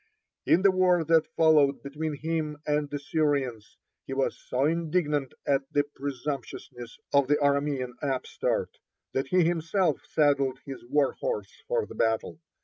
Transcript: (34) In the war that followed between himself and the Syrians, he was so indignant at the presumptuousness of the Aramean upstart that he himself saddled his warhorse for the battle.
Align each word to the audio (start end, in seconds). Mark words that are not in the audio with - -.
(34) 0.47 0.55
In 0.55 0.61
the 0.63 0.71
war 0.71 1.03
that 1.03 1.27
followed 1.35 1.83
between 1.83 2.15
himself 2.15 2.59
and 2.65 2.89
the 2.89 2.97
Syrians, 2.97 3.77
he 4.07 4.13
was 4.15 4.35
so 4.35 4.65
indignant 4.65 5.35
at 5.45 5.71
the 5.71 5.83
presumptuousness 5.93 6.97
of 7.13 7.27
the 7.27 7.35
Aramean 7.35 7.91
upstart 8.01 8.79
that 9.13 9.27
he 9.27 9.43
himself 9.43 10.03
saddled 10.07 10.57
his 10.65 10.83
warhorse 10.85 11.61
for 11.67 11.85
the 11.85 11.93
battle. 11.93 12.39